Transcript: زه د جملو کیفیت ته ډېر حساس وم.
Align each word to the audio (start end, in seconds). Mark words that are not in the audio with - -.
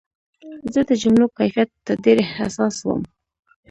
زه 0.73 0.81
د 0.89 0.91
جملو 1.01 1.27
کیفیت 1.37 1.69
ته 1.85 1.93
ډېر 2.03 2.17
حساس 2.35 2.75
وم. 2.87 3.01